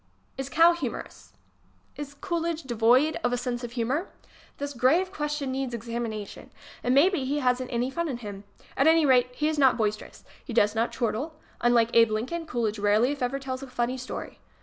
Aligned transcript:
Is 0.35 0.49
"Cal" 0.49 0.73
Humorous 0.73 1.31
7. 1.95 1.95
Is 1.97 2.13
Coolidge 2.15 2.63
devoid 2.63 3.19
of 3.23 3.31
a 3.31 3.37
sense 3.37 3.63
of 3.63 3.73
humor? 3.73 4.09
This 4.57 4.73
grave 4.73 5.11
question 5.13 5.51
needs 5.51 5.75
examination. 5.75 6.49
It 6.81 6.91
may 6.91 7.07
be 7.07 7.23
he 7.23 7.37
hasn't 7.37 7.71
any 7.71 7.91
fun 7.91 8.09
in 8.09 8.17
him. 8.17 8.43
At 8.75 8.87
any 8.87 9.05
rate, 9.05 9.27
he 9.35 9.47
is 9.47 9.59
not 9.59 9.77
bois 9.77 9.91
terous. 9.95 10.23
He 10.43 10.53
does 10.53 10.73
not 10.73 10.91
chortle. 10.91 11.35
Unlike 11.61 11.91
Abe 11.93 12.09
Lincoln, 12.09 12.47
Coolidge 12.47 12.79
rarely 12.79 13.11
if 13.11 13.21
ever 13.21 13.37
tells 13.37 13.61
a 13.61 13.67
funny 13.67 13.95
story. 13.95 14.39